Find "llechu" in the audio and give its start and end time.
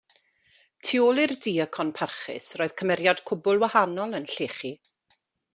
4.37-4.77